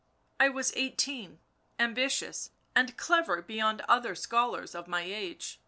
I 0.39 0.49
was 0.49 0.73
eighteen, 0.75 1.37
ambitious 1.77 2.49
and 2.75 2.97
clever 2.97 3.43
beyond 3.43 3.81
other 3.81 4.15
scholars 4.15 4.73
of 4.73 4.87
my 4.87 5.01
age. 5.01 5.59